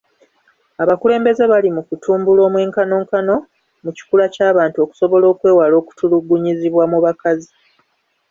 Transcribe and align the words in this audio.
Abakulembeze 0.83 1.43
bali 1.51 1.69
mu 1.75 1.81
kutumbula 1.87 2.41
omwenkanonkano 2.47 3.35
mu 3.83 3.91
kikula 3.97 4.25
ky'abantu 4.35 4.77
okusobola 4.85 5.25
okwewala 5.33 5.75
okutulugunyizibwa 5.81 6.83
mu 6.91 6.99
bakazi. 7.05 7.51